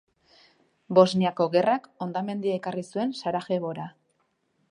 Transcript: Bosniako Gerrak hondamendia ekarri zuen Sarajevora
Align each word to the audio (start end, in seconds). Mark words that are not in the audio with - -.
Bosniako 0.99 1.45
Gerrak 1.57 1.85
hondamendia 2.07 2.57
ekarri 2.61 2.85
zuen 2.93 3.13
Sarajevora 3.21 3.89